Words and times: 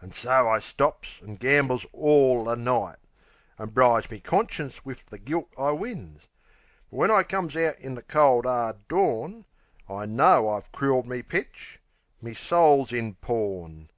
An' 0.00 0.10
so 0.10 0.48
I 0.48 0.58
stops 0.60 1.20
an' 1.22 1.34
gambles 1.34 1.84
orl 1.92 2.44
the 2.46 2.56
night; 2.56 2.96
An' 3.58 3.68
bribes 3.68 4.10
me 4.10 4.20
conscience 4.20 4.86
wiv 4.86 5.04
the 5.10 5.18
gilt 5.18 5.52
I 5.58 5.72
wins. 5.72 6.22
But 6.90 6.96
when 6.96 7.10
I 7.10 7.22
comes 7.22 7.54
out 7.58 7.78
in 7.78 7.94
the 7.94 8.00
cold, 8.02 8.46
'ard 8.46 8.88
dawn 8.88 9.44
I 9.86 10.06
know 10.06 10.48
I've 10.48 10.72
crooled 10.72 11.06
me 11.06 11.20
pitch; 11.20 11.78
me 12.22 12.32
soul's 12.32 12.90
in 12.90 13.16
pawn. 13.16 13.90